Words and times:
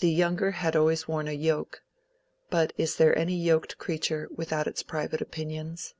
The 0.00 0.10
younger 0.10 0.50
had 0.50 0.74
always 0.74 1.06
worn 1.06 1.28
a 1.28 1.32
yoke; 1.32 1.84
but 2.50 2.72
is 2.76 2.96
there 2.96 3.16
any 3.16 3.36
yoked 3.36 3.78
creature 3.78 4.28
without 4.34 4.66
its 4.66 4.82
private 4.82 5.20
opinions? 5.20 5.94